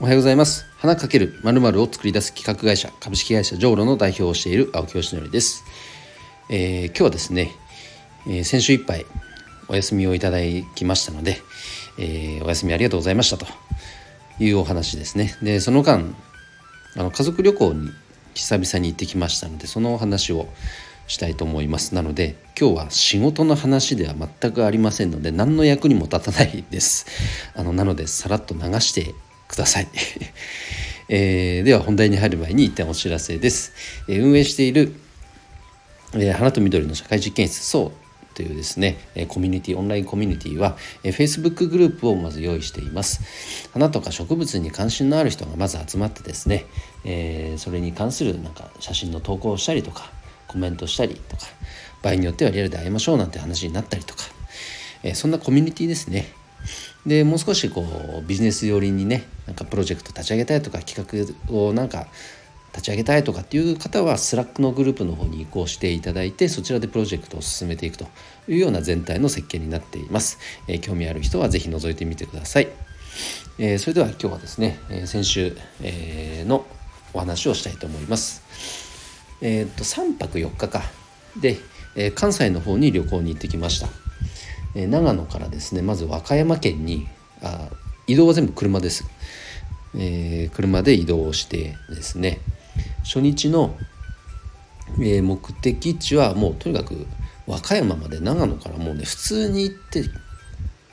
[0.00, 0.66] おはようございます。
[0.78, 5.64] 花かけるまるまるを作り出す企画会社株式会社ジョーロの代表をしている青木よしのりです、
[6.50, 7.52] えー、今日はですね、
[8.26, 9.06] えー、先週いっぱい
[9.68, 10.38] お休みをいただ
[10.74, 11.38] きましたので、
[11.96, 13.46] えー、お休みありがとうございましたと
[14.40, 15.36] いうお話ですね。
[15.40, 16.12] でその間
[16.96, 17.90] あの家族旅行に
[18.34, 20.48] 久々に行ってきましたのでそのお話を
[21.06, 21.94] したいと思います。
[21.94, 27.06] なので今日は仕事の話では全くありませんので何の役にも立たないです。
[27.54, 29.14] あのなのでさらっと流して
[29.54, 29.88] ください、
[31.08, 33.72] えー、では本題に入る前に一旦お知らせです、
[34.08, 34.94] えー、運営している、
[36.14, 38.04] えー、花と緑の社会実験室そう
[38.34, 38.96] というですね
[39.28, 43.20] コミュニティオンラインコミュニティは Facebook グループをまず用意しています。
[43.72, 46.66] 花とか植物に関心のある人がまず集まってですね、
[47.04, 50.10] えー、それに関するなんか写真の投稿をしたりとか
[50.48, 51.44] コメントしたりとか
[52.02, 54.24] 場合によってはリアルで会いましょうなんて話になったりとか、
[55.04, 56.26] えー、そんなコミュニティですね。
[57.06, 57.84] でもう少しこ
[58.22, 62.06] うビジネス寄りにねなんかプロジェクト立ち上げたいとか企画をなんか
[62.72, 68.06] 立ち上げたいとかっていう方はスラックのグループの方に移行していただいてそちらでプロジェクトを進めていくと
[68.48, 72.68] いうような全体の設計になっています、えー、興味ある人は是非覗いてみてください、
[73.58, 76.66] えー、それでは今日はですね、え先週、えの
[77.12, 78.42] お話をしたいと思います。
[79.40, 80.82] え、っと3泊4日か。
[81.40, 81.58] で、
[81.94, 83.88] え関西の方に旅行に行ってきました、
[84.74, 87.06] え長野からですねまず和歌山県に
[87.42, 87.68] あ
[88.06, 89.04] 移動は全部車です、
[89.94, 92.40] えー、車で移動してですね
[93.02, 93.76] 初日の、
[94.98, 97.06] えー、目的地はもうとにかく
[97.46, 100.04] 和歌山まで長野からもうね普通に行って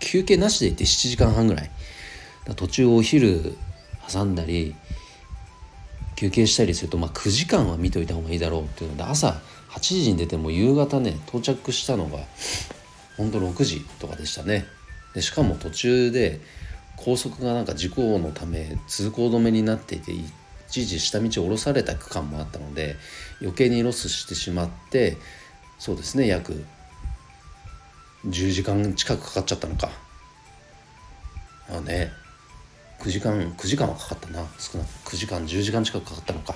[0.00, 1.70] 休憩なしで行って7時間半ぐらい。
[2.56, 3.56] 途中お昼
[4.12, 4.74] 挟んだり
[6.16, 12.18] 休憩したりすると、まあ、9時間は見といた方がいいだろうっていうので朝8時に出ても夕方ね到着したのが
[13.16, 14.66] ほんと6時とかでしたね。
[15.14, 16.40] でしかも途中で
[16.96, 20.12] 高速がなんか事故のため通行止めになっていて
[20.68, 22.96] 一時下道を下ろされた区間もあったので
[23.40, 25.16] 余計にロスしてしまって
[25.78, 26.64] そうですね約
[28.26, 29.90] 10時間近くかかっちゃったのか。
[31.68, 32.12] あね。
[33.00, 34.46] 9時間9時間はかかったな。
[34.58, 36.54] 少なく9時間10時間近くかかったのか、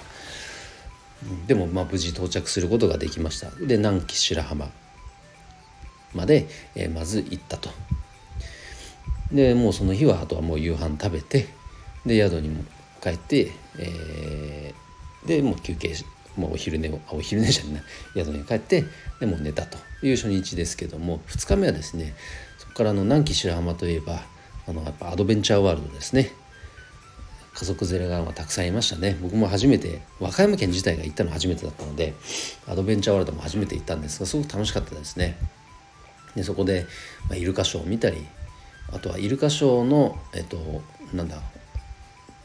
[1.48, 3.50] でもまあ無事到着することができました。
[3.50, 4.70] で南紀白浜。
[6.16, 7.70] まで、えー、まず行ったと。
[9.32, 11.48] でもうその日はあとはもう夕飯食べて
[12.04, 12.64] で宿にも
[13.02, 15.94] 帰って、えー、でもう休憩
[16.36, 17.82] もうお昼寝をお昼寝じゃない
[18.14, 18.84] 宿に帰って
[19.20, 22.14] でも寝たという初日ですけども2日目はですね
[22.58, 24.20] そこからの南紀白浜といえば
[24.68, 26.30] あのやっぱアドベンチャーワールドですね。
[27.54, 29.16] 家族連れがたくさんいましたね。
[29.22, 32.12] 僕も初めて和歌山県自体が行ったの初めてだったので
[32.68, 35.38] アドベンチャーワールドも初めて行ったんですがすごく楽しかったですね。
[36.36, 36.86] でそこで、
[37.28, 38.24] まあ、イルカショーを見たり
[38.92, 40.58] あとはイルカショーのえっと
[41.12, 41.40] なんだ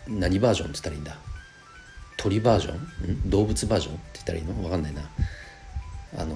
[0.08, 1.18] 何バージョンって言ったらいいんだ。
[2.18, 3.30] 鳥バージョン？
[3.30, 4.54] 動物バージョンって言ったらいいの？
[4.54, 5.02] 分かんないな。
[6.18, 6.36] あの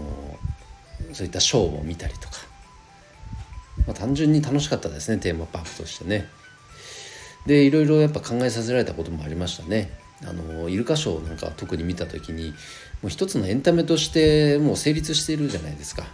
[1.14, 2.36] そういったショーを見たりとか、
[3.88, 6.28] まあ、単純に楽しかったですねテーマパークとしてね。
[7.46, 9.92] でいろいろやっぱ考えさせられたこともありましたね。
[10.24, 12.50] あのイルカショーなんか特に見た時に
[13.02, 16.08] もう一つのエンタメとしてもう成立しているじゃないですか。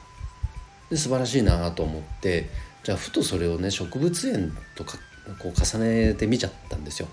[0.91, 2.49] で素晴らしいなと思って
[2.83, 4.97] じゃあふとそれをね植物園とか
[5.39, 7.07] こう重ねてみちゃったんですよ。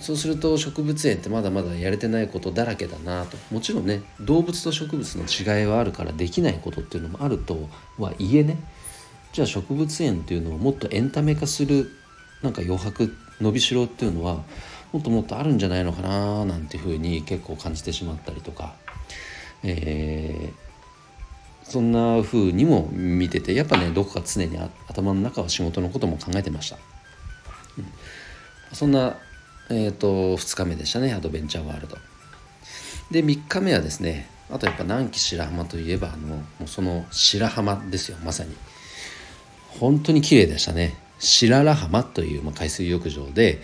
[0.00, 3.36] そうすると植物園ってまだまだやれてないことだらけだなと。
[3.52, 8.58] もちろんね動物と植物の違いはあるからできないことっていうのもあるとはいえね。
[9.32, 11.90] じゃあ植物園っていうのをもっとエンタメ化する
[12.42, 14.42] なんか余白伸びしろっていうのは
[14.92, 18.74] もっともっとあるんじゃないのかななんていうふうに結構感じてしまったりとか、
[19.62, 20.67] えー、
[21.68, 24.58] そんな風にも見ててやっぱねどこか常に
[24.88, 26.78] 頭の中は仕事のことも考えてました、
[27.76, 27.84] うん、
[28.72, 29.16] そんな、
[29.70, 31.96] えーと、2日目でしたねアドベンチャーワールド。
[33.10, 38.56] で3日目はですねあとやっぱ南紀白浜といえばあのもうその白浜ですよまさに。
[39.78, 40.96] 本当に綺麗でしたね。
[41.18, 43.60] 白良浜という、まあ、海水浴場で、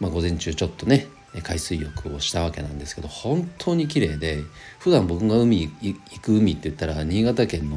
[0.00, 1.06] まあ、午前中ちょっとね
[1.42, 4.42] 海水浴をしたわけなんですけど本当に綺麗で
[4.78, 7.76] 普段僕が海行く海って言ったら新潟県の、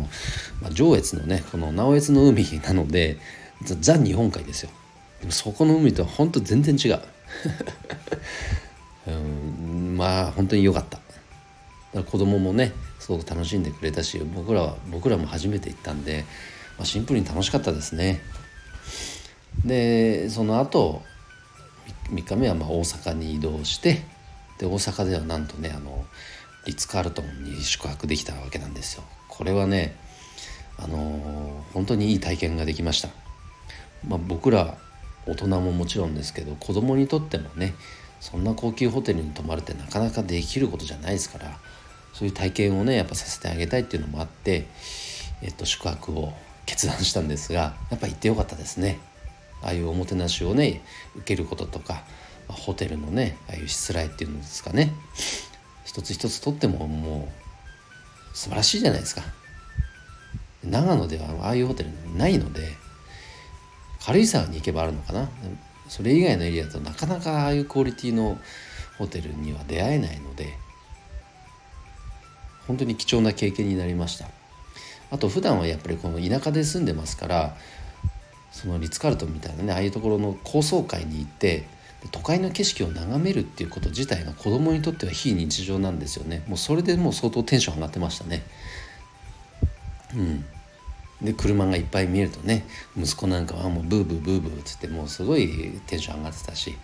[0.61, 3.17] まあ、上越のねこの直江津の海なので
[3.63, 4.69] ザ日本海ですよ。
[5.19, 7.01] でもそこの海とは本当全然違う。
[9.07, 10.99] うんまあ本当に良かった。
[11.93, 16.25] だ子供もねすごく楽しんでくれたし僕らは僕らも初めて行ったんで、
[16.77, 18.21] まあ、シンプルに楽しかったですね。
[19.65, 21.01] でその後
[22.11, 24.01] 3日目はまあ大阪に移動して
[24.59, 26.05] で大阪ではなんとねあの
[26.65, 29.03] リッツ・カールトンに宿泊できたわけなんですよ。
[29.29, 29.95] これはね
[30.77, 33.09] あの本当にいい体験ができました。
[34.07, 34.77] まあ、僕ら
[35.25, 37.73] 大人ももちろんですけど子供にとってもね
[38.19, 41.57] そんな高級ホテルに泊まるってなかなかできることじゃないですから
[42.13, 44.67] そういう体験をねやっぱさせてあげたいっていうのもあって、
[45.41, 46.33] えっと、宿泊を
[46.65, 48.99] 決断したんですがやっぱ行ってよかったですね
[49.61, 50.81] ああいうおもてなしをね
[51.15, 52.03] 受けることとか
[52.47, 54.93] ホテルのねああいうしつらいっていうのですかね。
[55.85, 57.29] 一つ一つとってもも
[58.33, 59.23] う素晴らしいじゃないですか。
[60.63, 62.69] 長野ではああいうホテルないので
[64.03, 65.29] 軽井沢に行けばあるのかな。
[65.89, 68.37] それ以外のエリアだとなかなかああいうクオリティの
[68.97, 70.53] ホテルには出会えないので
[72.67, 74.27] 本当に貴重な経験になりました。
[75.09, 77.55] あと普段はやっぱりこの田舎で住んでますから
[78.51, 81.65] そのリッツ・カルトンみたいなねああいうところの高層階に行って
[82.11, 86.43] 都会の景色を眺めるっていうこと自体が子供にとっては非日常なんですよね。
[86.47, 88.43] もうそれでもう相当テンション上がってましたね。
[90.15, 90.45] うん。
[91.21, 92.63] で車がいっぱい見えるとね
[92.95, 95.49] 息子なんかはもうブーブーブーブーっつってもうすごい
[95.87, 96.77] テンション上がってたし、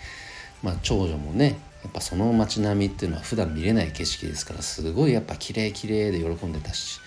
[0.64, 7.00] まあ、長女もねやっぱその街並みっていうのは普段見れない景色ですからすごいやっぱ綺麗綺麗で喜んでたし、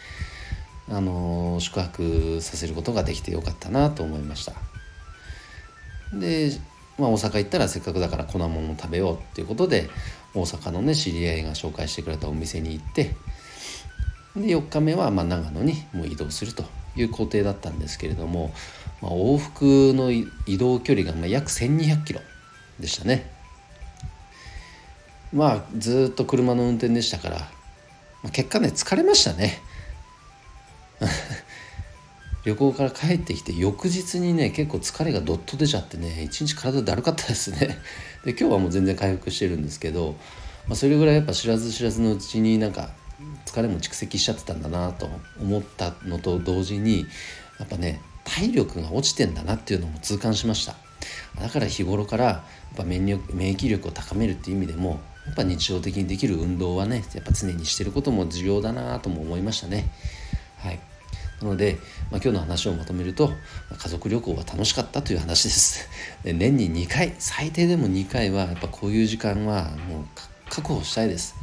[0.89, 4.53] あの、宿泊させることができてよかったなと思いました。
[6.13, 6.53] で、
[6.99, 9.91] まあ、大阪行ったらせっかくだから粉ものを食べようっていうことで
[10.35, 13.15] 大阪のね知り合いが紹介してくれたお店に行って
[14.35, 16.65] で4日目はま長野にもう移動すると
[16.97, 18.53] いう工程だったんですけれども、
[19.03, 20.27] まあ、往復の移
[20.59, 22.21] 動距離がま約1200キロ
[22.81, 23.31] でしたね。
[25.33, 27.39] まあずっと車の運転でしたから、
[28.23, 29.61] まあ、結果ね疲れましたね。
[32.47, 37.77] 旅行から帰ってきて翌日にね結構疲れがどっと出ちゃってね一日体だるかったですね。
[38.25, 40.15] で今日はもう全然回復してるんですけど、
[40.69, 42.91] まあ、それぐらいやっぱ知らず知らずのうちになんか
[43.47, 45.11] 疲れも蓄積しちゃってたんだなと
[45.41, 47.05] 思ったのと同時に
[47.59, 50.77] やっぱね体力が落ちてんだなっていうのも痛感しました。
[51.41, 52.45] だから日頃からや
[52.75, 59.91] っぱ免疫力を高めるっていう意味でもやっぱ日常的にできる運動はねやっぱ常にしてることも重要だなとも思いましたね。
[60.59, 60.79] はい。
[61.41, 61.79] なので、
[62.11, 63.31] まあ、今日の話をまとめると
[63.77, 65.89] 家族旅行は楽しかったという話です。
[66.25, 70.05] で年に2回最低でも2回はやっぱこういう時間はもう
[70.49, 71.35] 確保したいです。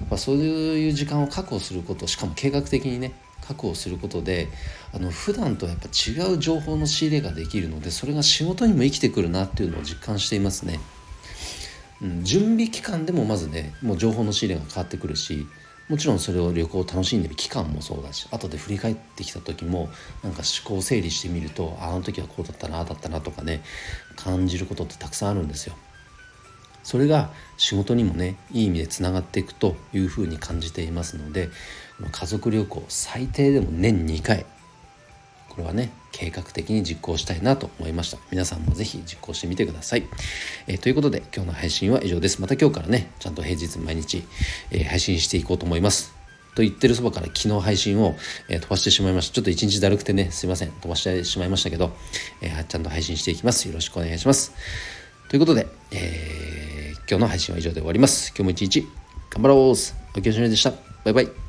[0.00, 3.12] やっぱそういう時間を確保することしかも計画的にね
[3.46, 4.48] 確保することで
[4.92, 10.80] あの普段とやっぱ違う情報の仕入れができるのでそれが仕事にも生きてくるなっていうのを実感していますね、
[12.02, 15.46] うん、準備期間でもまずねもう情報の仕入れが変わってくるし
[15.88, 19.90] もちろんそれを旅行を楽しんでる期間もそうだし後で振り返ってきた時も
[20.22, 23.62] なんか思考整理してみるとあの時はこうだったなあだったなとかね
[24.16, 25.74] 感じることってたくさんあるんですよ。
[26.82, 31.48] それが仕事にもねいい意味でつながっていくというふうに感じていますので
[32.12, 34.44] 家族旅行最低でも年2回
[35.54, 38.18] これはね計画的に実行したいなと思いました。
[38.30, 40.04] 皆さんも是非実行してみてください、
[40.66, 42.40] えー、ということで今日の配信は以上です。
[42.40, 44.24] また今日からねちゃんと平日毎日、
[44.72, 46.12] えー、配信していこうと思います。
[46.56, 48.16] と言ってるそばから昨日配信を、
[48.48, 49.34] えー、飛ばしてしまいました。
[49.34, 50.70] ちょっと一日だるくてねすいません。
[50.70, 51.92] 飛ばしてしまいましたけど、
[52.40, 53.66] えちゃんと配信していきます。
[53.68, 54.52] よろしくお願いします。
[55.28, 58.28] ということで、え今日の配信は以上で終わります。
[58.30, 58.86] 今日も一日
[59.30, 59.58] 頑張ろう。
[59.58, 60.72] お疲れ様でした。
[61.04, 61.43] バイバイ。